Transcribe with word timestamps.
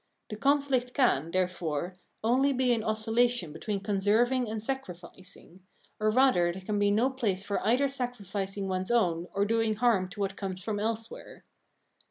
The 0.31 0.35
conflict 0.35 0.95
can, 0.95 1.29
therefore, 1.29 1.93
only 2.23 2.53
be 2.53 2.73
an 2.73 2.83
oscillation 2.83 3.53
between 3.53 3.79
conserving 3.81 4.49
and 4.49 4.59
sacrificing; 4.59 5.59
or 5.99 6.09
rather 6.09 6.51
there 6.51 6.63
can 6.63 6.79
be 6.79 6.89
no 6.89 7.11
place 7.11 7.43
for 7.43 7.63
either 7.63 7.87
sacrificing 7.87 8.67
one's 8.67 8.89
own 8.89 9.27
or 9.31 9.45
doing 9.45 9.75
harm 9.75 10.09
to 10.09 10.19
what 10.21 10.35
comes 10.35 10.63
from 10.63 10.79
elsewhere. 10.79 11.43